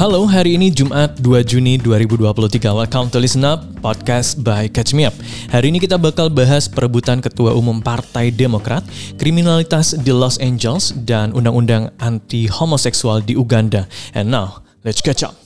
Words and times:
Halo, 0.00 0.24
hari 0.24 0.56
ini 0.56 0.72
Jumat 0.72 1.20
2 1.20 1.44
Juni 1.44 1.76
2023. 1.76 2.72
Welcome 2.72 3.12
to 3.12 3.20
Listen 3.20 3.44
Up, 3.44 3.68
podcast 3.84 4.40
by 4.40 4.64
Catch 4.72 4.96
Me 4.96 5.04
Up. 5.04 5.12
Hari 5.52 5.68
ini 5.68 5.76
kita 5.76 6.00
bakal 6.00 6.32
bahas 6.32 6.72
perebutan 6.72 7.20
Ketua 7.20 7.52
Umum 7.52 7.84
Partai 7.84 8.32
Demokrat, 8.32 8.80
kriminalitas 9.20 9.92
di 10.00 10.08
Los 10.08 10.40
Angeles, 10.40 10.96
dan 11.04 11.36
undang-undang 11.36 11.92
anti 12.00 12.48
homoseksual 12.48 13.28
di 13.28 13.36
Uganda. 13.36 13.84
And 14.16 14.32
now, 14.32 14.64
let's 14.88 15.04
catch 15.04 15.20
up. 15.20 15.36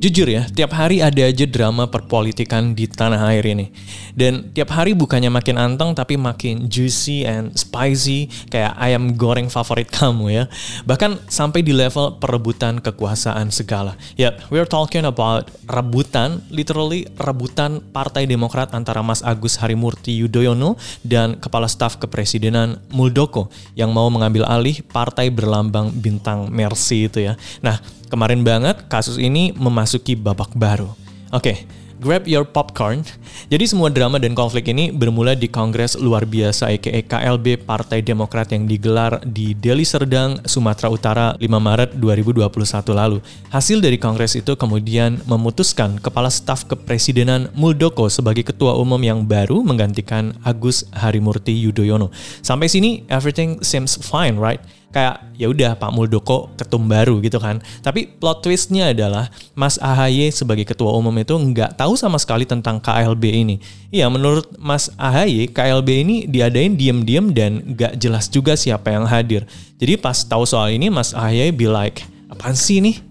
Jujur 0.00 0.32
ya, 0.32 0.48
tiap 0.48 0.72
hari 0.72 1.04
ada 1.04 1.28
aja 1.28 1.44
drama 1.44 1.84
perpolitikan 1.84 2.72
di 2.72 2.88
tanah 2.88 3.20
air 3.36 3.44
ini. 3.44 3.68
Dan 4.16 4.48
tiap 4.56 4.72
hari 4.72 4.96
bukannya 4.96 5.28
makin 5.28 5.60
anteng 5.60 5.92
tapi 5.92 6.16
makin 6.16 6.72
juicy 6.72 7.28
and 7.28 7.52
spicy 7.52 8.32
kayak 8.48 8.72
ayam 8.80 9.12
goreng 9.12 9.52
favorit 9.52 9.92
kamu 9.92 10.32
ya. 10.32 10.44
Bahkan 10.88 11.28
sampai 11.28 11.60
di 11.60 11.76
level 11.76 12.16
perebutan 12.16 12.80
kekuasaan 12.80 13.52
segala. 13.52 13.92
Ya, 14.16 14.32
yeah, 14.32 14.32
we're 14.48 14.64
talking 14.64 15.04
about 15.04 15.52
rebutan, 15.68 16.48
literally 16.48 17.04
rebutan 17.20 17.84
Partai 17.92 18.24
Demokrat 18.24 18.72
antara 18.72 19.04
Mas 19.04 19.20
Agus 19.20 19.60
Harimurti 19.60 20.16
Yudhoyono 20.16 20.80
dan 21.04 21.36
Kepala 21.36 21.68
Staf 21.68 22.00
Kepresidenan 22.00 22.80
Muldoko 22.88 23.52
yang 23.76 23.92
mau 23.92 24.08
mengambil 24.08 24.48
alih 24.48 24.80
partai 24.80 25.28
berlambang 25.28 25.92
bintang 25.92 26.48
Mercy 26.48 27.04
itu 27.04 27.20
ya. 27.20 27.36
Nah, 27.60 27.99
Kemarin 28.10 28.42
banget 28.42 28.90
kasus 28.90 29.22
ini 29.22 29.54
memasuki 29.54 30.18
babak 30.18 30.50
baru. 30.58 30.90
Oke, 31.30 31.54
okay, 31.54 31.56
grab 32.02 32.26
your 32.26 32.42
popcorn. 32.42 33.04
Jadi 33.52 33.70
semua 33.70 33.92
drama 33.92 34.16
dan 34.18 34.32
konflik 34.32 34.66
ini 34.72 34.90
bermula 34.90 35.36
di 35.38 35.46
Kongres 35.46 35.94
luar 35.94 36.26
biasa 36.26 36.72
aka 36.72 37.06
KLB 37.06 37.62
Partai 37.62 38.02
Demokrat 38.02 38.50
yang 38.50 38.64
digelar 38.64 39.20
di 39.22 39.52
Deli 39.54 39.86
Serdang, 39.86 40.42
Sumatera 40.42 40.90
Utara 40.90 41.26
5 41.38 41.46
Maret 41.46 41.94
2021 42.00 42.50
lalu. 42.96 43.22
Hasil 43.52 43.78
dari 43.78 44.00
kongres 44.00 44.34
itu 44.34 44.56
kemudian 44.58 45.22
memutuskan 45.28 46.00
Kepala 46.02 46.32
Staf 46.32 46.66
Kepresidenan 46.66 47.52
Muldoko 47.54 48.10
sebagai 48.10 48.42
ketua 48.42 48.74
umum 48.74 48.98
yang 48.98 49.22
baru 49.22 49.62
menggantikan 49.62 50.34
Agus 50.42 50.88
Harimurti 50.96 51.54
Yudhoyono. 51.54 52.10
Sampai 52.40 52.66
sini 52.66 53.06
everything 53.06 53.62
seems 53.62 53.94
fine, 54.00 54.40
right? 54.40 54.58
Kayak 54.90 55.22
ya 55.38 55.46
udah 55.50 55.78
Pak 55.78 55.90
Muldoko 55.94 56.50
ketum 56.58 56.90
baru 56.90 57.22
gitu 57.22 57.38
kan. 57.38 57.62
Tapi 57.82 58.10
plot 58.10 58.42
twistnya 58.44 58.90
adalah 58.90 59.30
Mas 59.54 59.78
AHY 59.78 60.34
sebagai 60.34 60.66
ketua 60.66 60.94
umum 60.94 61.14
itu 61.18 61.34
nggak 61.34 61.78
tahu 61.78 61.94
sama 61.94 62.18
sekali 62.18 62.44
tentang 62.44 62.82
KLB 62.82 63.24
ini. 63.30 63.56
Iya 63.90 64.10
menurut 64.10 64.50
Mas 64.58 64.90
AHY 64.98 65.50
KLB 65.54 65.88
ini 66.02 66.16
diadain 66.26 66.74
diem-diem 66.74 67.30
dan 67.34 67.62
nggak 67.74 67.98
jelas 67.98 68.26
juga 68.26 68.58
siapa 68.58 68.90
yang 68.90 69.06
hadir. 69.06 69.46
Jadi 69.78 69.96
pas 69.96 70.20
tahu 70.26 70.44
soal 70.44 70.74
ini 70.74 70.90
Mas 70.90 71.14
AHY 71.14 71.54
be 71.54 71.70
like 71.70 72.04
apaan 72.30 72.54
sih 72.54 72.82
nih? 72.82 73.09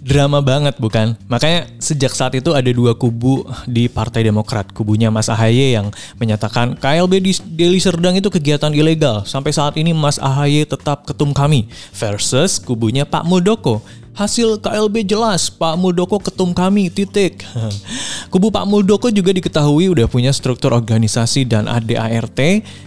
Drama 0.00 0.40
banget 0.40 0.80
bukan? 0.80 1.14
Makanya 1.28 1.68
sejak 1.78 2.12
saat 2.16 2.32
itu 2.34 2.56
ada 2.56 2.66
dua 2.72 2.96
kubu 2.96 3.44
di 3.68 3.86
Partai 3.86 4.24
Demokrat. 4.24 4.72
Kubunya 4.72 5.12
Mas 5.12 5.28
Ahaye 5.28 5.76
yang 5.76 5.92
menyatakan 6.16 6.74
KLB 6.80 7.12
di 7.20 7.32
Deli 7.54 7.78
Serdang 7.78 8.16
itu 8.16 8.32
kegiatan 8.32 8.72
ilegal. 8.72 9.28
Sampai 9.28 9.52
saat 9.52 9.76
ini 9.76 9.92
Mas 9.92 10.16
Ahaye 10.16 10.64
tetap 10.64 11.04
ketum 11.04 11.36
kami. 11.36 11.68
Versus 11.92 12.58
kubunya 12.58 13.04
Pak 13.04 13.28
Muldoko 13.28 13.84
Hasil 14.10 14.58
KLB 14.58 15.06
jelas, 15.06 15.48
Pak 15.48 15.78
Muldoko 15.78 16.18
ketum 16.18 16.50
kami, 16.50 16.90
titik. 16.90 17.46
Kubu 18.32 18.50
Pak 18.50 18.66
Muldoko 18.66 19.06
juga 19.08 19.30
diketahui 19.30 19.90
udah 19.90 20.10
punya 20.10 20.34
struktur 20.34 20.74
organisasi 20.74 21.46
dan 21.46 21.70
ADART 21.70 22.38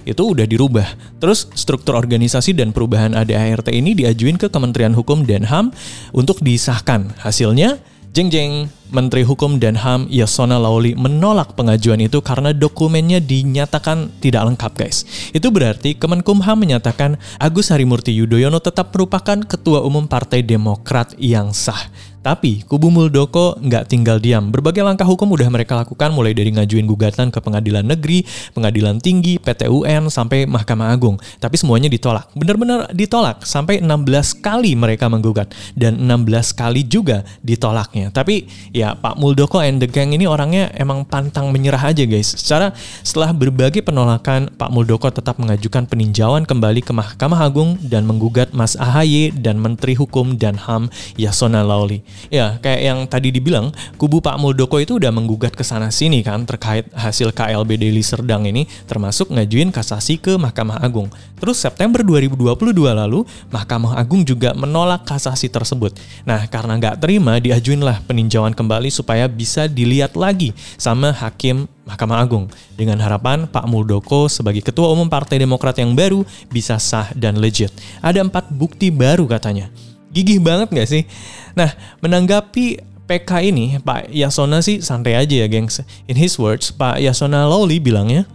itu 0.04 0.24
udah 0.24 0.44
dirubah. 0.44 0.88
Terus 1.24 1.48
struktur 1.56 1.96
organisasi 1.96 2.56
dan 2.56 2.76
perubahan 2.76 3.16
ADART 3.16 3.72
ini 3.72 3.96
diajuin 3.96 4.36
ke 4.36 4.52
Kementerian 4.52 4.92
Hukum 4.92 5.24
dan 5.24 5.48
HAM 5.48 5.72
untuk 6.12 6.44
disahkan. 6.44 7.16
Hasilnya 7.20 7.80
Jeng 8.14 8.30
jeng, 8.30 8.70
Menteri 8.94 9.26
Hukum 9.26 9.58
dan 9.58 9.74
HAM 9.74 10.06
Yasona 10.06 10.62
Lauli 10.62 10.94
menolak 10.94 11.58
pengajuan 11.58 11.98
itu 11.98 12.22
karena 12.22 12.54
dokumennya 12.54 13.18
dinyatakan 13.18 14.14
tidak 14.22 14.54
lengkap 14.54 14.70
guys. 14.78 15.02
Itu 15.34 15.50
berarti 15.50 15.98
Kemenkumham 15.98 16.62
menyatakan 16.62 17.18
Agus 17.42 17.74
Harimurti 17.74 18.14
Yudhoyono 18.14 18.62
tetap 18.62 18.94
merupakan 18.94 19.42
Ketua 19.42 19.82
Umum 19.82 20.06
Partai 20.06 20.46
Demokrat 20.46 21.18
yang 21.18 21.58
sah. 21.58 21.90
Tapi 22.24 22.64
kubu 22.64 22.88
Muldoko 22.88 23.60
nggak 23.60 23.92
tinggal 23.92 24.16
diam. 24.16 24.48
Berbagai 24.48 24.80
langkah 24.80 25.04
hukum 25.04 25.28
udah 25.36 25.52
mereka 25.52 25.76
lakukan 25.76 26.16
mulai 26.16 26.32
dari 26.32 26.56
ngajuin 26.56 26.88
gugatan 26.88 27.28
ke 27.28 27.44
pengadilan 27.44 27.84
negeri, 27.84 28.24
pengadilan 28.56 29.04
tinggi, 29.04 29.36
PT 29.44 29.68
UN, 29.68 30.08
sampai 30.08 30.48
Mahkamah 30.48 30.96
Agung. 30.96 31.20
Tapi 31.44 31.60
semuanya 31.60 31.92
ditolak. 31.92 32.32
Benar-benar 32.32 32.96
ditolak. 32.96 33.44
Sampai 33.44 33.84
16 33.84 34.40
kali 34.40 34.72
mereka 34.80 35.12
menggugat. 35.12 35.52
Dan 35.76 36.00
16 36.08 36.56
kali 36.56 36.88
juga 36.88 37.28
ditolaknya. 37.44 38.08
Tapi 38.16 38.48
ya 38.72 38.96
Pak 38.96 39.20
Muldoko 39.20 39.60
and 39.60 39.84
the 39.84 39.90
gang 39.92 40.16
ini 40.16 40.24
orangnya 40.24 40.72
emang 40.80 41.04
pantang 41.04 41.52
menyerah 41.52 41.92
aja 41.92 42.08
guys. 42.08 42.40
Secara 42.40 42.72
setelah 43.04 43.36
berbagai 43.36 43.84
penolakan, 43.84 44.48
Pak 44.56 44.72
Muldoko 44.72 45.12
tetap 45.12 45.44
mengajukan 45.44 45.84
peninjauan 45.92 46.48
kembali 46.48 46.80
ke 46.80 46.96
Mahkamah 46.96 47.44
Agung 47.44 47.76
dan 47.84 48.08
menggugat 48.08 48.56
Mas 48.56 48.80
AHY 48.80 49.36
dan 49.36 49.60
Menteri 49.60 50.00
Hukum 50.00 50.40
dan 50.40 50.56
HAM 50.56 50.88
Yasona 51.20 51.68
Lawli. 51.68 52.13
Ya, 52.32 52.58
kayak 52.62 52.82
yang 52.82 53.00
tadi 53.06 53.30
dibilang, 53.30 53.70
kubu 54.00 54.24
Pak 54.24 54.40
Muldoko 54.42 54.80
itu 54.82 54.98
udah 54.98 55.12
menggugat 55.14 55.54
ke 55.54 55.62
sana 55.62 55.94
sini 55.94 56.26
kan 56.26 56.48
terkait 56.48 56.90
hasil 56.96 57.36
KLB 57.36 57.78
Deli 57.78 58.02
Serdang 58.02 58.48
ini 58.48 58.66
termasuk 58.90 59.32
ngajuin 59.32 59.70
kasasi 59.70 60.18
ke 60.18 60.36
Mahkamah 60.40 60.82
Agung. 60.82 61.12
Terus 61.38 61.60
September 61.60 62.00
2022 62.02 62.56
lalu, 62.96 63.28
Mahkamah 63.52 64.00
Agung 64.00 64.24
juga 64.24 64.56
menolak 64.56 65.04
kasasi 65.04 65.52
tersebut. 65.52 65.96
Nah, 66.24 66.48
karena 66.48 66.80
nggak 66.80 67.04
terima, 67.04 67.36
diajuinlah 67.38 68.00
peninjauan 68.08 68.56
kembali 68.56 68.88
supaya 68.88 69.28
bisa 69.28 69.68
dilihat 69.68 70.16
lagi 70.16 70.56
sama 70.80 71.12
Hakim 71.12 71.68
Mahkamah 71.84 72.24
Agung 72.24 72.48
dengan 72.80 72.96
harapan 73.04 73.44
Pak 73.44 73.68
Muldoko 73.68 74.32
sebagai 74.32 74.64
Ketua 74.64 74.88
Umum 74.96 75.12
Partai 75.12 75.36
Demokrat 75.36 75.76
yang 75.76 75.92
baru 75.92 76.24
bisa 76.48 76.80
sah 76.80 77.12
dan 77.12 77.44
legit. 77.44 77.76
Ada 78.00 78.24
empat 78.24 78.48
bukti 78.48 78.88
baru 78.88 79.28
katanya. 79.28 79.68
Gigih 80.14 80.40
banget 80.40 80.70
gak 80.70 80.90
sih? 80.90 81.04
Nah, 81.58 81.74
menanggapi 82.06 82.80
PK 83.10 83.50
ini, 83.50 83.82
Pak 83.82 84.14
Yasona 84.14 84.62
sih 84.62 84.80
santai 84.80 85.18
aja 85.18 85.36
ya, 85.44 85.50
gengs. 85.50 85.82
In 86.08 86.16
his 86.16 86.38
words, 86.38 86.70
Pak 86.72 87.02
Yasona 87.02 87.50
Lawli 87.50 87.82
bilangnya, 87.82 88.30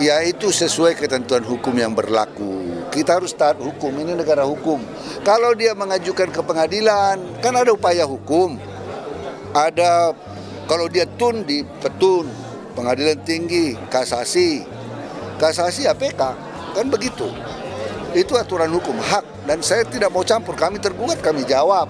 Ya 0.00 0.24
itu 0.24 0.48
sesuai 0.48 0.96
ketentuan 0.96 1.44
hukum 1.44 1.76
yang 1.76 1.92
berlaku. 1.92 2.82
Kita 2.88 3.20
harus 3.20 3.36
taat 3.36 3.60
hukum, 3.60 3.92
ini 4.00 4.16
negara 4.16 4.42
hukum. 4.42 4.80
Kalau 5.20 5.52
dia 5.52 5.76
mengajukan 5.76 6.32
ke 6.32 6.40
pengadilan, 6.40 7.20
kan 7.44 7.52
ada 7.52 7.70
upaya 7.76 8.08
hukum. 8.08 8.56
Ada, 9.52 10.16
kalau 10.64 10.88
dia 10.88 11.04
tun 11.04 11.44
di 11.44 11.60
petun, 11.84 12.24
pengadilan 12.72 13.20
tinggi, 13.20 13.76
kasasi. 13.92 14.64
Kasasi 15.36 15.84
ya 15.84 15.92
PK, 15.92 16.20
kan 16.72 16.86
begitu. 16.88 17.28
Itu 18.12 18.36
aturan 18.36 18.68
hukum, 18.68 18.96
hak. 19.00 19.48
Dan 19.48 19.64
saya 19.64 19.82
tidak 19.88 20.12
mau 20.12 20.22
campur, 20.22 20.52
kami 20.54 20.78
tergugat, 20.78 21.18
kami 21.24 21.42
jawab. 21.48 21.88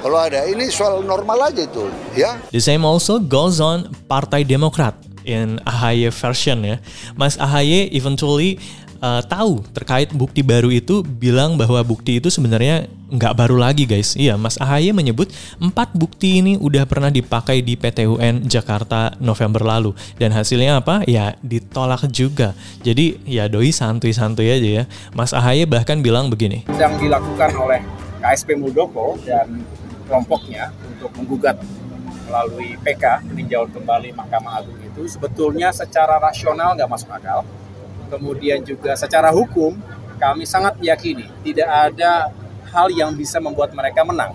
Kalau 0.00 0.18
ada 0.18 0.48
ini 0.48 0.72
soal 0.72 1.04
normal 1.04 1.52
aja 1.52 1.62
itu, 1.62 1.86
ya. 2.16 2.40
The 2.50 2.58
same 2.58 2.82
also 2.88 3.20
goes 3.20 3.60
on 3.60 3.92
Partai 4.08 4.48
Demokrat 4.48 4.96
in 5.28 5.60
AHY 5.68 6.08
version 6.10 6.64
ya. 6.64 6.76
Mas 7.14 7.36
AHY 7.36 7.92
eventually 7.92 8.56
uh, 9.00 9.22
tahu 9.24 9.64
terkait 9.72 10.12
bukti 10.12 10.44
baru 10.44 10.70
itu 10.70 11.02
bilang 11.02 11.56
bahwa 11.56 11.80
bukti 11.82 12.20
itu 12.20 12.28
sebenarnya 12.28 12.86
nggak 13.10 13.34
baru 13.34 13.58
lagi 13.58 13.88
guys. 13.88 14.14
Iya, 14.14 14.38
Mas 14.38 14.54
AHY 14.60 14.94
menyebut 14.94 15.34
empat 15.58 15.90
bukti 15.96 16.38
ini 16.38 16.54
udah 16.54 16.86
pernah 16.86 17.10
dipakai 17.10 17.58
di 17.64 17.74
PT 17.74 18.06
UN 18.06 18.46
Jakarta 18.46 19.18
November 19.18 19.66
lalu 19.66 19.96
dan 20.20 20.30
hasilnya 20.30 20.78
apa? 20.78 21.02
Ya 21.10 21.34
ditolak 21.42 22.06
juga. 22.14 22.54
Jadi 22.86 23.18
ya 23.26 23.50
doi 23.50 23.74
santuy-santuy 23.74 24.46
aja 24.46 24.70
ya. 24.70 24.84
Mas 25.10 25.34
AHY 25.34 25.66
bahkan 25.66 25.98
bilang 25.98 26.30
begini. 26.30 26.62
Yang 26.78 27.02
dilakukan 27.02 27.50
oleh 27.58 27.82
KSP 28.22 28.54
Muldoko 28.54 29.18
dan 29.26 29.64
kelompoknya 30.06 30.70
untuk 30.86 31.10
menggugat 31.18 31.58
melalui 32.30 32.78
PK 32.86 33.26
peninjauan 33.26 33.74
kembali 33.74 34.14
Mahkamah 34.14 34.62
Agung 34.62 34.78
itu 34.78 35.02
sebetulnya 35.10 35.74
secara 35.74 36.22
rasional 36.22 36.78
nggak 36.78 36.86
masuk 36.86 37.10
akal. 37.10 37.42
Kemudian 38.10 38.66
juga 38.66 38.98
secara 38.98 39.30
hukum 39.30 39.78
kami 40.18 40.44
sangat 40.44 40.76
meyakini 40.82 41.30
tidak 41.46 41.70
ada 41.70 42.28
hal 42.68 42.90
yang 42.90 43.14
bisa 43.14 43.38
membuat 43.38 43.70
mereka 43.72 44.02
menang. 44.02 44.34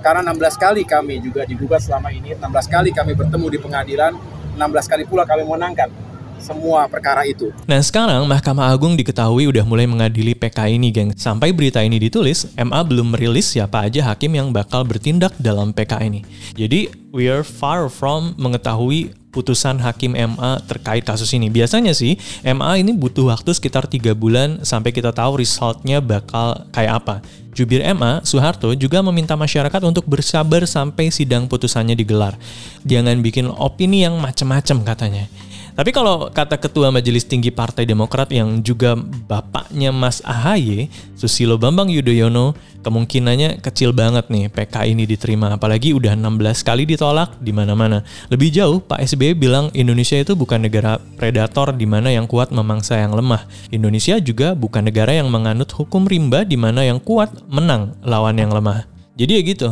Karena 0.00 0.22
16 0.30 0.54
kali 0.54 0.82
kami 0.86 1.18
juga 1.18 1.42
digugat 1.42 1.82
selama 1.82 2.14
ini, 2.14 2.38
16 2.38 2.70
kali 2.70 2.94
kami 2.94 3.12
bertemu 3.18 3.46
di 3.50 3.58
pengadilan, 3.58 4.12
16 4.54 4.86
kali 4.86 5.02
pula 5.02 5.26
kami 5.26 5.42
menangkan 5.42 5.90
semua 6.38 6.86
perkara 6.86 7.24
itu. 7.24 7.50
Nah 7.64 7.80
sekarang 7.80 8.28
Mahkamah 8.28 8.70
Agung 8.70 8.94
diketahui 8.94 9.48
udah 9.48 9.64
mulai 9.64 9.88
mengadili 9.88 10.36
PK 10.36 10.78
ini 10.78 10.92
geng. 10.92 11.10
Sampai 11.16 11.50
berita 11.50 11.80
ini 11.80 11.96
ditulis, 11.96 12.46
MA 12.54 12.80
belum 12.84 13.16
merilis 13.16 13.50
siapa 13.50 13.88
aja 13.88 14.12
hakim 14.12 14.36
yang 14.36 14.52
bakal 14.52 14.84
bertindak 14.84 15.32
dalam 15.40 15.72
PK 15.72 16.06
ini. 16.06 16.20
Jadi 16.54 16.92
we 17.10 17.26
are 17.26 17.42
far 17.42 17.88
from 17.88 18.36
mengetahui 18.36 19.16
putusan 19.36 19.76
hakim 19.84 20.16
MA 20.16 20.64
terkait 20.64 21.04
kasus 21.04 21.28
ini. 21.36 21.52
Biasanya 21.52 21.92
sih 21.92 22.16
MA 22.40 22.80
ini 22.80 22.96
butuh 22.96 23.28
waktu 23.28 23.52
sekitar 23.52 23.84
tiga 23.84 24.16
bulan 24.16 24.64
sampai 24.64 24.96
kita 24.96 25.12
tahu 25.12 25.44
resultnya 25.44 26.00
bakal 26.00 26.64
kayak 26.72 27.04
apa. 27.04 27.16
Jubir 27.56 27.80
MA, 27.96 28.20
Soeharto, 28.20 28.72
juga 28.76 29.00
meminta 29.00 29.32
masyarakat 29.32 29.80
untuk 29.84 30.04
bersabar 30.04 30.64
sampai 30.68 31.08
sidang 31.08 31.48
putusannya 31.48 31.96
digelar. 31.96 32.36
Jangan 32.84 33.20
bikin 33.24 33.48
opini 33.48 34.04
yang 34.04 34.20
macam-macam 34.20 34.84
katanya. 34.84 35.24
Tapi 35.76 35.92
kalau 35.92 36.32
kata 36.32 36.56
Ketua 36.56 36.88
Majelis 36.88 37.28
Tinggi 37.28 37.52
Partai 37.52 37.84
Demokrat 37.84 38.32
yang 38.32 38.64
juga 38.64 38.96
bapaknya 39.28 39.92
Mas 39.92 40.24
AHY, 40.24 40.88
Susilo 41.20 41.60
Bambang 41.60 41.92
Yudhoyono, 41.92 42.56
kemungkinannya 42.80 43.60
kecil 43.60 43.92
banget 43.92 44.32
nih 44.32 44.48
PK 44.48 44.88
ini 44.88 45.04
diterima. 45.04 45.52
Apalagi 45.52 45.92
udah 45.92 46.16
16 46.16 46.64
kali 46.64 46.88
ditolak 46.88 47.36
di 47.44 47.52
mana-mana. 47.52 48.00
Lebih 48.32 48.56
jauh, 48.56 48.80
Pak 48.80 49.04
SBY 49.04 49.36
bilang 49.36 49.68
Indonesia 49.76 50.16
itu 50.16 50.32
bukan 50.32 50.64
negara 50.64 50.96
predator 51.20 51.76
di 51.76 51.84
mana 51.84 52.08
yang 52.08 52.24
kuat 52.24 52.56
memangsa 52.56 52.96
yang 52.96 53.12
lemah. 53.12 53.44
Indonesia 53.68 54.16
juga 54.16 54.56
bukan 54.56 54.88
negara 54.88 55.12
yang 55.12 55.28
menganut 55.28 55.68
hukum 55.76 56.08
rimba 56.08 56.48
di 56.48 56.56
mana 56.56 56.88
yang 56.88 56.96
kuat 57.04 57.28
menang 57.52 57.92
lawan 58.00 58.40
yang 58.40 58.48
lemah. 58.48 58.88
Jadi 59.20 59.32
ya 59.32 59.42
gitu, 59.44 59.70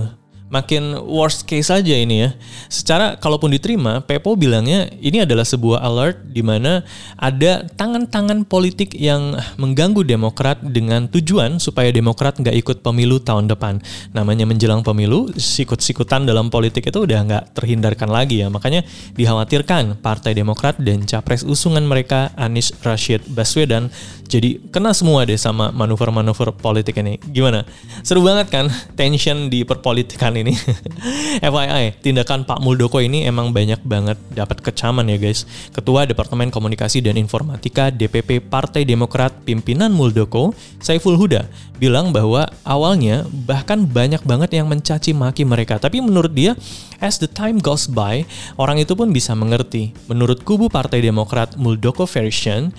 makin 0.55 0.95
worst 1.03 1.51
case 1.51 1.75
aja 1.75 1.91
ini 1.91 2.23
ya. 2.23 2.31
Secara 2.71 3.19
kalaupun 3.19 3.51
diterima, 3.51 3.99
Pepo 4.07 4.39
bilangnya 4.39 4.87
ini 5.03 5.27
adalah 5.27 5.43
sebuah 5.43 5.83
alert 5.83 6.31
di 6.31 6.47
mana 6.47 6.87
ada 7.19 7.67
tangan-tangan 7.75 8.47
politik 8.47 8.95
yang 8.95 9.35
mengganggu 9.59 10.07
Demokrat 10.07 10.63
dengan 10.63 11.11
tujuan 11.11 11.59
supaya 11.59 11.91
Demokrat 11.91 12.39
nggak 12.39 12.55
ikut 12.63 12.79
pemilu 12.87 13.19
tahun 13.19 13.51
depan. 13.51 13.83
Namanya 14.15 14.47
menjelang 14.47 14.87
pemilu, 14.87 15.35
sikut-sikutan 15.35 16.23
dalam 16.23 16.55
politik 16.55 16.87
itu 16.87 17.03
udah 17.03 17.19
nggak 17.27 17.45
terhindarkan 17.59 18.07
lagi 18.07 18.47
ya. 18.47 18.49
Makanya 18.53 18.87
dikhawatirkan 19.19 19.99
Partai 19.99 20.39
Demokrat 20.39 20.79
dan 20.79 21.03
capres 21.03 21.43
usungan 21.43 21.83
mereka 21.83 22.31
Anies 22.39 22.71
Rashid 22.87 23.27
Baswedan 23.27 23.91
jadi 24.25 24.59
kena 24.73 24.91
semua 24.97 25.23
deh 25.29 25.37
sama 25.37 25.71
manuver-manuver 25.71 26.51
politik 26.57 26.99
ini. 26.99 27.21
Gimana? 27.21 27.63
Seru 28.03 28.25
banget 28.25 28.51
kan 28.51 28.67
tension 28.97 29.53
di 29.53 29.63
perpolitikan 29.63 30.35
ini. 30.35 30.44
FYI, 30.53 31.95
tindakan 32.05 32.45
Pak 32.45 32.61
Muldoko 32.61 33.01
ini 33.01 33.25
emang 33.25 33.55
banyak 33.55 33.81
banget 33.81 34.21
dapat 34.35 34.61
kecaman 34.61 35.09
ya 35.09 35.17
guys. 35.17 35.49
Ketua 35.73 36.05
Departemen 36.05 36.53
Komunikasi 36.53 37.01
dan 37.01 37.17
Informatika 37.17 37.89
DPP 37.89 38.45
Partai 38.45 38.85
Demokrat 38.85 39.33
pimpinan 39.49 39.95
Muldoko, 39.95 40.53
Saiful 40.83 41.17
Huda, 41.17 41.49
bilang 41.81 42.13
bahwa 42.13 42.51
awalnya 42.67 43.25
bahkan 43.47 43.89
banyak 43.89 44.21
banget 44.27 44.61
yang 44.61 44.69
mencaci 44.69 45.17
maki 45.17 45.49
mereka. 45.49 45.81
Tapi 45.81 46.05
menurut 46.05 46.35
dia, 46.35 46.53
as 47.01 47.17
the 47.17 47.31
time 47.31 47.63
goes 47.63 47.89
by, 47.89 48.29
orang 48.61 48.83
itu 48.83 48.93
pun 48.93 49.09
bisa 49.15 49.33
mengerti. 49.33 49.97
Menurut 50.11 50.45
kubu 50.45 50.69
Partai 50.69 51.01
Demokrat 51.01 51.57
Muldoko 51.57 52.05
version, 52.05 52.75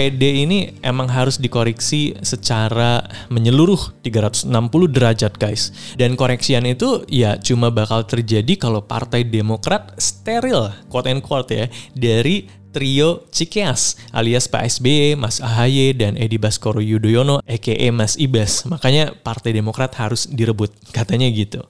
PD 0.00 0.48
ini 0.48 0.80
emang 0.80 1.12
harus 1.12 1.36
dikoreksi 1.36 2.16
secara 2.24 3.04
menyeluruh 3.28 4.00
360 4.00 4.48
derajat 4.88 5.36
guys. 5.36 5.76
Dan 6.00 6.16
koreksian 6.16 6.64
itu 6.64 7.04
ya 7.04 7.36
cuma 7.36 7.68
bakal 7.68 8.08
terjadi 8.08 8.56
kalau 8.56 8.80
Partai 8.80 9.28
Demokrat 9.28 9.92
steril, 10.00 10.72
quote 10.88 11.12
and 11.12 11.20
quote 11.20 11.52
ya, 11.52 11.68
dari 11.92 12.48
trio 12.72 13.28
Cikeas 13.28 14.00
alias 14.16 14.48
Pak 14.48 14.72
SBY, 14.80 15.20
Mas 15.20 15.44
AHY, 15.44 15.92
dan 16.00 16.16
Edi 16.16 16.40
Baskoro 16.40 16.80
Yudhoyono 16.80 17.44
aka 17.44 17.92
Mas 17.92 18.16
Ibas. 18.16 18.64
Makanya 18.64 19.12
Partai 19.20 19.52
Demokrat 19.52 19.92
harus 20.00 20.24
direbut, 20.32 20.72
katanya 20.96 21.28
gitu. 21.28 21.60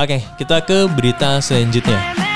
Oke, 0.00 0.24
kita 0.40 0.64
ke 0.64 0.88
berita 0.96 1.44
selanjutnya. 1.44 2.35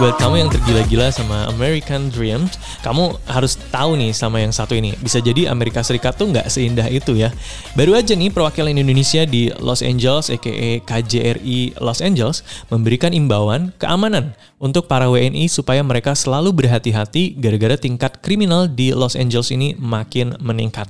Buat 0.00 0.16
kamu 0.16 0.40
yang 0.40 0.48
tergila-gila 0.48 1.12
sama 1.12 1.44
American 1.52 2.08
Dreams, 2.08 2.56
kamu 2.80 3.12
harus 3.28 3.60
tahu 3.68 4.00
nih 4.00 4.16
sama 4.16 4.40
yang 4.40 4.48
satu 4.48 4.72
ini. 4.72 4.96
Bisa 4.96 5.20
jadi 5.20 5.52
Amerika 5.52 5.84
Serikat 5.84 6.16
tuh 6.16 6.32
nggak 6.32 6.48
seindah 6.48 6.88
itu 6.88 7.12
ya. 7.12 7.28
Baru 7.76 7.92
aja 7.92 8.16
nih 8.16 8.32
perwakilan 8.32 8.72
Indonesia 8.72 9.28
di 9.28 9.52
Los 9.60 9.84
Angeles, 9.84 10.32
aka 10.32 10.80
KJRI 10.80 11.76
Los 11.76 12.00
Angeles, 12.00 12.40
memberikan 12.72 13.12
imbauan 13.12 13.76
keamanan 13.76 14.32
untuk 14.56 14.88
para 14.88 15.12
WNI 15.12 15.52
supaya 15.52 15.84
mereka 15.84 16.16
selalu 16.16 16.56
berhati-hati 16.56 17.36
gara-gara 17.36 17.76
tingkat 17.76 18.24
kriminal 18.24 18.72
di 18.72 18.96
Los 18.96 19.12
Angeles 19.12 19.52
ini 19.52 19.76
makin 19.76 20.40
meningkat. 20.40 20.88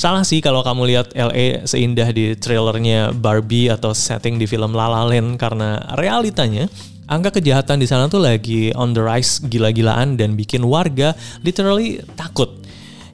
Salah 0.00 0.24
sih 0.24 0.40
kalau 0.40 0.64
kamu 0.64 0.88
lihat 0.88 1.12
LA 1.12 1.68
seindah 1.68 2.08
di 2.16 2.32
trailernya 2.32 3.12
Barbie 3.12 3.68
atau 3.68 3.92
setting 3.92 4.40
di 4.40 4.48
film 4.48 4.72
La 4.72 4.88
La 4.88 5.04
Land 5.04 5.36
karena 5.36 5.84
realitanya 6.00 6.72
angka 7.08 7.40
kejahatan 7.40 7.80
di 7.80 7.88
sana 7.88 8.06
tuh 8.06 8.20
lagi 8.20 8.70
on 8.76 8.92
the 8.92 9.02
rise 9.02 9.40
gila-gilaan 9.40 10.20
dan 10.20 10.36
bikin 10.36 10.62
warga 10.62 11.16
literally 11.40 12.04
takut. 12.14 12.52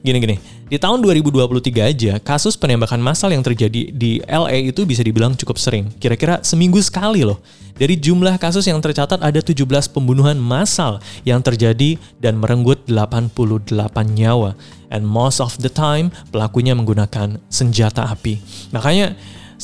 Gini-gini, 0.05 0.37
di 0.69 0.77
tahun 0.77 1.01
2023 1.01 1.81
aja 1.81 2.13
kasus 2.21 2.53
penembakan 2.53 3.01
massal 3.01 3.33
yang 3.33 3.41
terjadi 3.41 3.89
di 3.89 4.21
LA 4.25 4.69
itu 4.69 4.85
bisa 4.85 5.01
dibilang 5.01 5.33
cukup 5.33 5.57
sering. 5.57 5.89
Kira-kira 5.97 6.45
seminggu 6.45 6.77
sekali 6.77 7.25
loh. 7.25 7.41
Dari 7.75 7.99
jumlah 7.99 8.39
kasus 8.39 8.65
yang 8.69 8.79
tercatat 8.79 9.19
ada 9.19 9.41
17 9.41 9.61
pembunuhan 9.91 10.39
massal 10.39 11.03
yang 11.27 11.43
terjadi 11.43 11.99
dan 12.17 12.39
merenggut 12.39 12.85
88 12.87 13.67
nyawa. 14.15 14.53
And 14.89 15.03
most 15.03 15.37
of 15.37 15.57
the 15.59 15.73
time 15.73 16.13
pelakunya 16.29 16.71
menggunakan 16.71 17.41
senjata 17.49 18.07
api. 18.09 18.39
Makanya 18.71 19.13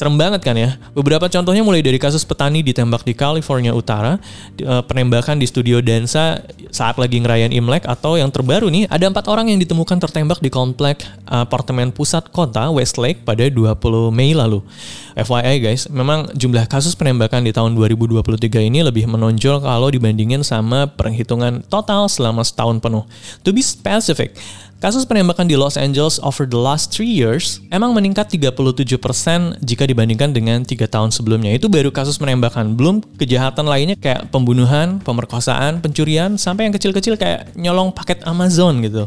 Serem 0.01 0.18
banget 0.18 0.42
kan 0.42 0.57
ya? 0.57 0.81
Beberapa 0.98 1.30
contohnya 1.30 1.62
mulai 1.62 1.86
dari 1.86 2.01
kasus 2.01 2.25
petani 2.25 2.65
ditembak 2.65 3.06
di 3.06 3.13
California 3.13 3.69
Utara, 3.69 4.18
eh, 4.57 4.81
penembakan 4.81 5.38
di 5.38 5.45
studio 5.45 5.77
dansa 5.77 6.42
saat 6.74 6.98
lagi 6.98 7.21
ngerayain 7.21 7.53
Imlek, 7.53 7.86
atau 7.86 8.18
yang 8.18 8.33
terbaru 8.33 8.65
nih, 8.74 8.89
ada 8.89 9.06
empat 9.06 9.30
orang 9.30 9.53
yang 9.53 9.62
ditemukan 9.62 10.01
tertembak 10.01 10.42
di 10.42 10.50
komplek 10.50 11.06
apartemen 11.30 11.94
pusat 11.94 12.25
kota 12.33 12.74
Westlake 12.74 13.21
pada 13.21 13.45
20 13.45 14.09
Mei 14.09 14.33
lalu. 14.33 14.65
FYI 15.13 15.62
guys, 15.62 15.86
memang 15.94 16.33
jumlah 16.33 16.65
kasus 16.65 16.98
penembakan 16.98 17.45
di 17.45 17.53
tahun 17.53 17.77
2023 17.77 18.57
ini 18.57 18.81
lebih 18.81 19.06
menonjol 19.06 19.62
kalau 19.62 19.86
dibandingin 19.94 20.42
sama 20.42 20.89
perhitungan 20.89 21.62
total 21.69 22.09
selama 22.09 22.42
setahun 22.42 22.81
penuh. 22.81 23.06
To 23.45 23.53
be 23.53 23.62
specific, 23.62 24.33
Kasus 24.81 25.06
penembakan 25.06 25.45
di 25.45 25.54
Los 25.54 25.78
Angeles 25.78 26.18
over 26.25 26.50
the 26.50 26.57
last 26.57 26.89
three 26.89 27.06
years 27.06 27.62
emang 27.69 27.94
meningkat 27.94 28.33
37% 28.33 29.62
jika 29.62 29.86
dibandingkan 29.86 30.33
dengan 30.33 30.66
tiga 30.66 30.89
tahun 30.89 31.13
sebelumnya. 31.13 31.54
Itu 31.54 31.69
baru 31.69 31.94
kasus 31.94 32.18
penembakan, 32.18 32.74
belum 32.74 33.06
kejahatan 33.13 33.69
lainnya 33.69 33.94
kayak 33.94 34.34
pembunuhan, 34.34 34.98
pemerkosaan, 35.05 35.86
pencurian, 35.86 36.34
sampai 36.34 36.65
yang 36.65 36.74
kecil-kecil 36.74 37.13
kayak 37.13 37.53
nyolong 37.53 37.94
paket 37.94 38.25
Amazon 38.25 38.82
gitu. 38.82 39.05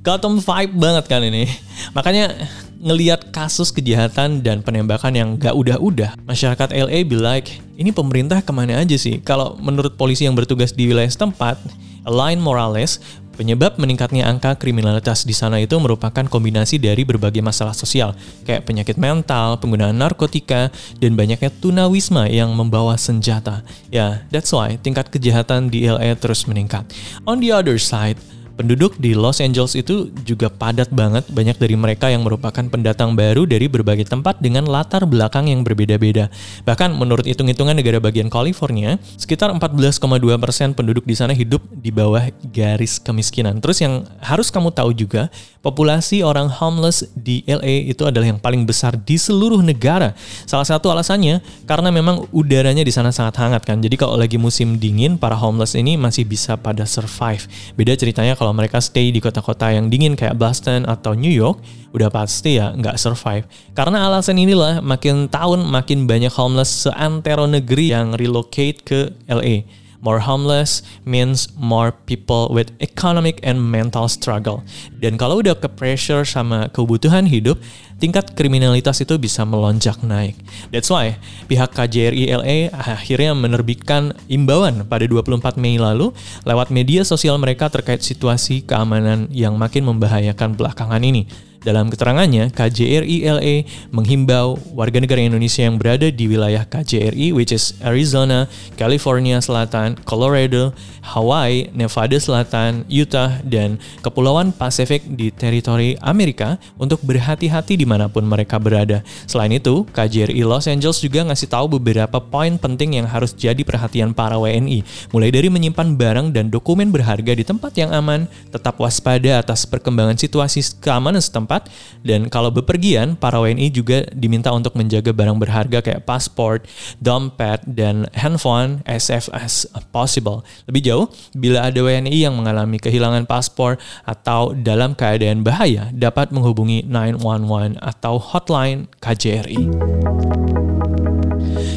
Gotham 0.00 0.40
vibe 0.40 0.72
banget 0.72 1.04
kan 1.04 1.20
ini. 1.20 1.52
Makanya 1.92 2.32
ngeliat 2.80 3.28
kasus 3.28 3.76
kejahatan 3.76 4.40
dan 4.40 4.64
penembakan 4.64 5.12
yang 5.12 5.36
gak 5.36 5.52
udah-udah, 5.52 6.16
masyarakat 6.24 6.72
LA 6.72 7.04
be 7.04 7.20
like, 7.20 7.60
ini 7.76 7.92
pemerintah 7.92 8.40
ke 8.40 8.52
mana 8.56 8.80
aja 8.80 8.96
sih? 8.96 9.20
Kalau 9.20 9.60
menurut 9.60 10.00
polisi 10.00 10.24
yang 10.24 10.32
bertugas 10.32 10.72
di 10.72 10.88
wilayah 10.88 11.12
setempat, 11.12 11.60
Alain 12.04 12.36
Morales 12.36 13.00
Penyebab 13.34 13.82
meningkatnya 13.82 14.30
angka 14.30 14.54
kriminalitas 14.54 15.26
di 15.26 15.34
sana 15.34 15.58
itu 15.58 15.74
merupakan 15.82 16.22
kombinasi 16.22 16.78
dari 16.78 17.02
berbagai 17.02 17.42
masalah 17.42 17.74
sosial, 17.74 18.14
kayak 18.46 18.62
penyakit 18.62 18.94
mental, 18.94 19.58
penggunaan 19.58 19.98
narkotika, 19.98 20.70
dan 21.02 21.18
banyaknya 21.18 21.50
tunawisma 21.58 22.30
yang 22.30 22.54
membawa 22.54 22.94
senjata. 22.94 23.66
Ya, 23.90 24.22
that's 24.30 24.54
why 24.54 24.78
tingkat 24.78 25.10
kejahatan 25.10 25.66
di 25.66 25.90
LA 25.90 26.14
terus 26.14 26.46
meningkat. 26.46 26.86
On 27.26 27.42
the 27.42 27.50
other 27.50 27.74
side, 27.82 28.22
Penduduk 28.54 28.94
di 29.02 29.18
Los 29.18 29.42
Angeles 29.42 29.74
itu 29.74 30.14
juga 30.22 30.46
padat 30.46 30.86
banget, 30.94 31.26
banyak 31.26 31.58
dari 31.58 31.74
mereka 31.74 32.06
yang 32.06 32.22
merupakan 32.22 32.62
pendatang 32.70 33.18
baru 33.18 33.50
dari 33.50 33.66
berbagai 33.66 34.06
tempat 34.06 34.38
dengan 34.38 34.70
latar 34.70 35.02
belakang 35.10 35.50
yang 35.50 35.66
berbeda-beda. 35.66 36.30
Bahkan 36.62 36.94
menurut 36.94 37.26
hitung-hitungan 37.26 37.74
negara 37.74 37.98
bagian 37.98 38.30
California, 38.30 38.94
sekitar 39.18 39.50
14,2% 39.50 40.38
persen 40.38 40.70
penduduk 40.70 41.02
di 41.02 41.18
sana 41.18 41.34
hidup 41.34 41.66
di 41.74 41.90
bawah 41.90 42.30
garis 42.54 43.02
kemiskinan. 43.02 43.58
Terus 43.58 43.82
yang 43.82 44.06
harus 44.22 44.54
kamu 44.54 44.70
tahu 44.70 44.94
juga, 44.94 45.34
populasi 45.64 46.22
orang 46.22 46.46
homeless 46.46 47.10
di 47.18 47.42
LA 47.50 47.90
itu 47.90 48.06
adalah 48.06 48.30
yang 48.30 48.38
paling 48.38 48.62
besar 48.62 48.94
di 48.94 49.18
seluruh 49.18 49.66
negara. 49.66 50.14
Salah 50.46 50.68
satu 50.68 50.94
alasannya 50.94 51.42
karena 51.66 51.90
memang 51.90 52.30
udaranya 52.30 52.86
di 52.86 52.94
sana 52.94 53.10
sangat 53.10 53.34
hangat 53.42 53.66
kan. 53.66 53.82
Jadi 53.82 53.98
kalau 53.98 54.14
lagi 54.14 54.38
musim 54.38 54.78
dingin, 54.78 55.18
para 55.18 55.34
homeless 55.34 55.74
ini 55.74 55.98
masih 55.98 56.22
bisa 56.22 56.54
pada 56.54 56.86
survive. 56.86 57.48
Beda 57.74 57.96
ceritanya 57.98 58.36
kalau 58.44 58.52
mereka 58.52 58.76
stay 58.76 59.08
di 59.08 59.24
kota-kota 59.24 59.72
yang 59.72 59.88
dingin 59.88 60.12
kayak 60.20 60.36
Boston 60.36 60.84
atau 60.84 61.16
New 61.16 61.32
York, 61.32 61.64
udah 61.96 62.12
pasti 62.12 62.60
ya 62.60 62.76
nggak 62.76 63.00
survive. 63.00 63.48
Karena 63.72 64.04
alasan 64.04 64.36
inilah 64.36 64.84
makin 64.84 65.32
tahun 65.32 65.64
makin 65.64 66.04
banyak 66.04 66.28
homeless 66.28 66.84
seantero 66.84 67.48
negeri 67.48 67.96
yang 67.96 68.12
relocate 68.12 68.84
ke 68.84 69.16
LA. 69.32 69.64
More 70.04 70.20
homeless 70.20 70.84
means 71.08 71.48
more 71.56 71.96
people 72.04 72.52
with 72.52 72.70
economic 72.78 73.40
and 73.40 73.58
mental 73.58 74.06
struggle. 74.06 74.60
Dan 75.00 75.16
kalau 75.16 75.40
udah 75.40 75.56
ke 75.56 75.66
pressure 75.72 76.28
sama 76.28 76.68
kebutuhan 76.68 77.24
hidup, 77.24 77.56
tingkat 77.96 78.36
kriminalitas 78.36 79.00
itu 79.00 79.16
bisa 79.16 79.48
melonjak 79.48 79.96
naik. 80.04 80.36
That's 80.68 80.92
why 80.92 81.16
pihak 81.48 81.72
KJRI 81.72 82.36
LA 82.36 82.68
akhirnya 82.68 83.32
menerbitkan 83.32 84.12
imbauan 84.28 84.84
pada 84.84 85.08
24 85.08 85.56
Mei 85.56 85.80
lalu 85.80 86.12
lewat 86.44 86.68
media 86.68 87.00
sosial 87.02 87.40
mereka 87.40 87.72
terkait 87.72 88.04
situasi 88.04 88.60
keamanan 88.68 89.32
yang 89.32 89.56
makin 89.56 89.88
membahayakan 89.88 90.52
belakangan 90.54 91.00
ini. 91.00 91.24
Dalam 91.64 91.88
keterangannya, 91.88 92.52
KJRI 92.52 93.24
LA 93.24 93.64
menghimbau 93.88 94.60
warga 94.76 95.00
negara 95.00 95.24
Indonesia 95.24 95.64
yang 95.64 95.80
berada 95.80 96.12
di 96.12 96.28
wilayah 96.28 96.68
KJRI, 96.68 97.32
which 97.32 97.56
is 97.56 97.72
Arizona, 97.80 98.44
California 98.76 99.40
Selatan, 99.40 99.96
Colorado, 100.04 100.76
Hawaii, 101.04 101.72
Nevada 101.72 102.16
Selatan, 102.20 102.84
Utah, 102.88 103.40
dan 103.44 103.80
Kepulauan 104.00 104.52
Pasifik 104.52 105.04
di 105.08 105.32
teritori 105.32 105.96
Amerika 106.00 106.60
untuk 106.76 107.00
berhati-hati 107.04 107.80
di 107.80 107.88
mana 107.88 108.12
pun 108.12 108.24
mereka 108.28 108.60
berada. 108.60 109.00
Selain 109.24 109.52
itu, 109.52 109.88
KJRI 109.92 110.44
Los 110.44 110.68
Angeles 110.68 111.00
juga 111.00 111.24
ngasih 111.28 111.48
tahu 111.48 111.80
beberapa 111.80 112.20
poin 112.20 112.60
penting 112.60 113.00
yang 113.00 113.08
harus 113.08 113.32
jadi 113.32 113.60
perhatian 113.64 114.12
para 114.12 114.36
WNI, 114.36 114.84
mulai 115.12 115.32
dari 115.32 115.48
menyimpan 115.48 115.96
barang 115.96 116.26
dan 116.36 116.52
dokumen 116.52 116.92
berharga 116.92 117.32
di 117.32 117.44
tempat 117.44 117.72
yang 117.80 117.88
aman, 117.92 118.28
tetap 118.52 118.76
waspada 118.76 119.40
atas 119.40 119.64
perkembangan 119.64 120.20
situasi 120.20 120.60
keamanan 120.80 121.24
setempat, 121.24 121.53
tempat 121.54 121.70
dan 122.02 122.26
kalau 122.26 122.50
bepergian 122.50 123.14
para 123.14 123.38
WNI 123.38 123.70
juga 123.70 124.02
diminta 124.10 124.50
untuk 124.50 124.74
menjaga 124.74 125.14
barang 125.14 125.38
berharga 125.38 125.78
kayak 125.78 126.02
pasport, 126.02 126.66
dompet 126.98 127.62
dan 127.70 128.10
handphone 128.18 128.82
as 128.84 129.06
safe 129.06 129.30
as 129.30 129.70
possible. 129.94 130.42
Lebih 130.66 130.82
jauh, 130.82 131.06
bila 131.38 131.70
ada 131.70 131.78
WNI 131.78 132.18
yang 132.26 132.34
mengalami 132.34 132.82
kehilangan 132.82 133.30
paspor 133.30 133.78
atau 134.02 134.50
dalam 134.52 134.98
keadaan 134.98 135.46
bahaya 135.46 135.94
dapat 135.94 136.34
menghubungi 136.34 136.82
911 136.90 137.78
atau 137.78 138.18
hotline 138.18 138.90
KJRI. 138.98 139.62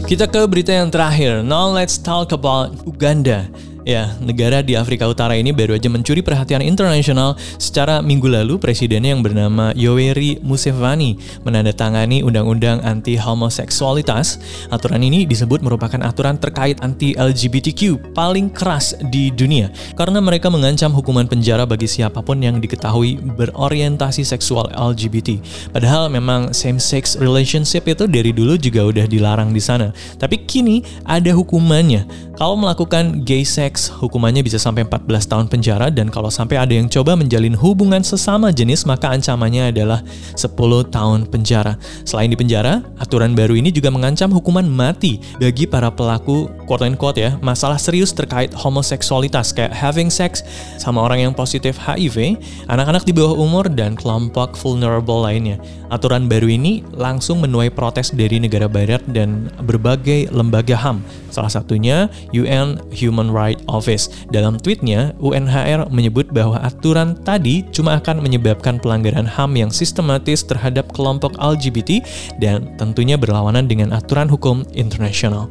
Kita 0.07 0.23
ke 0.23 0.47
berita 0.47 0.71
yang 0.71 0.87
terakhir. 0.87 1.43
Now 1.43 1.67
let's 1.69 1.99
talk 1.99 2.31
about 2.31 2.79
Uganda. 2.87 3.51
Ya, 3.87 4.11
negara 4.19 4.59
di 4.59 4.75
Afrika 4.75 5.07
Utara 5.07 5.39
ini 5.39 5.55
baru 5.55 5.79
aja 5.79 5.87
mencuri 5.87 6.19
perhatian 6.19 6.59
internasional 6.59 7.39
secara 7.55 8.03
minggu 8.03 8.27
lalu 8.27 8.59
presidennya 8.59 9.15
yang 9.15 9.23
bernama 9.23 9.71
Yoweri 9.79 10.43
Museveni 10.43 11.15
menandatangani 11.47 12.19
undang-undang 12.19 12.83
anti 12.83 13.15
homoseksualitas. 13.15 14.43
Aturan 14.75 15.07
ini 15.07 15.23
disebut 15.23 15.63
merupakan 15.63 16.03
aturan 16.03 16.35
terkait 16.35 16.83
anti 16.83 17.15
LGBTQ 17.15 18.11
paling 18.11 18.51
keras 18.51 18.91
di 19.07 19.31
dunia 19.31 19.71
karena 19.95 20.19
mereka 20.19 20.51
mengancam 20.51 20.91
hukuman 20.91 21.23
penjara 21.23 21.63
bagi 21.63 21.87
siapa 21.87 22.19
pun 22.19 22.43
yang 22.43 22.59
diketahui 22.59 23.23
berorientasi 23.39 24.27
seksual 24.27 24.67
LGBT. 24.75 25.39
Padahal 25.71 26.11
memang 26.11 26.51
same 26.51 26.83
sex 26.83 27.15
relationship 27.15 27.87
itu 27.87 28.03
dari 28.03 28.35
dulu 28.35 28.59
juga 28.59 28.83
udah 28.83 29.07
dilarang 29.07 29.55
di 29.55 29.63
sana. 29.63 29.95
Tapi 30.19 30.43
kini 30.43 30.83
ada 31.07 31.31
hukumannya. 31.31 32.35
Kalau 32.35 32.53
melakukan 32.53 33.25
gay 33.25 33.41
sex 33.41 33.76
hukumannya 34.01 34.41
bisa 34.41 34.57
sampai 34.57 34.83
14 34.89 35.05
tahun 35.29 35.45
penjara 35.45 35.87
dan 35.93 36.09
kalau 36.09 36.33
sampai 36.33 36.57
ada 36.57 36.73
yang 36.73 36.89
coba 36.89 37.13
menjalin 37.13 37.53
hubungan 37.53 38.01
sesama 38.01 38.49
jenis 38.49 38.83
maka 38.89 39.13
ancamannya 39.13 39.69
adalah 39.69 40.01
10 40.33 40.49
tahun 40.89 41.29
penjara. 41.29 41.77
Selain 42.01 42.27
di 42.27 42.35
penjara, 42.35 42.81
aturan 42.97 43.37
baru 43.37 43.53
ini 43.53 43.69
juga 43.69 43.93
mengancam 43.93 44.33
hukuman 44.33 44.65
mati 44.65 45.21
bagi 45.37 45.69
para 45.69 45.93
pelaku 45.93 46.49
quote 46.65 46.83
unquote 46.83 47.21
ya, 47.21 47.37
masalah 47.39 47.77
serius 47.77 48.11
terkait 48.11 48.51
homoseksualitas 48.57 49.53
kayak 49.53 49.71
having 49.71 50.09
sex 50.09 50.41
sama 50.81 51.05
orang 51.05 51.29
yang 51.29 51.33
positif 51.37 51.77
HIV, 51.77 52.41
anak-anak 52.67 53.05
di 53.05 53.13
bawah 53.13 53.37
umur 53.37 53.69
dan 53.71 53.93
kelompok 53.93 54.57
vulnerable 54.59 55.21
lainnya. 55.23 55.61
Aturan 55.87 56.27
baru 56.27 56.51
ini 56.51 56.83
langsung 56.91 57.39
menuai 57.39 57.71
protes 57.71 58.11
dari 58.11 58.43
negara 58.43 58.67
barat 58.67 58.99
dan 59.07 59.47
berbagai 59.63 60.27
lembaga 60.35 60.75
HAM. 60.75 60.99
Salah 61.31 61.51
satunya 61.51 62.11
UN 62.35 62.79
Human 62.91 63.31
Rights 63.31 63.63
Office. 63.71 64.11
Dalam 64.27 64.59
tweetnya, 64.59 65.15
UNHR 65.23 65.87
menyebut 65.87 66.27
bahwa 66.35 66.59
aturan 66.59 67.15
tadi 67.23 67.63
cuma 67.71 67.95
akan 67.99 68.19
menyebabkan 68.19 68.83
pelanggaran 68.83 69.27
HAM 69.27 69.55
yang 69.55 69.71
sistematis 69.71 70.43
terhadap 70.43 70.91
kelompok 70.91 71.35
LGBT 71.39 72.03
dan 72.43 72.75
tentunya 72.75 73.15
berlawanan 73.15 73.65
dengan 73.65 73.95
aturan 73.95 74.27
hukum 74.27 74.67
internasional. 74.75 75.47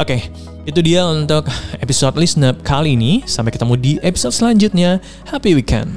Oke, 0.00 0.16
okay, 0.16 0.20
itu 0.64 0.80
dia 0.80 1.04
untuk 1.04 1.44
episode 1.80 2.16
Listen 2.16 2.46
Up 2.48 2.60
kali 2.64 2.96
ini. 2.96 3.20
Sampai 3.28 3.52
ketemu 3.52 3.74
di 3.76 3.92
episode 4.00 4.32
selanjutnya. 4.32 5.00
Happy 5.28 5.52
weekend! 5.52 5.96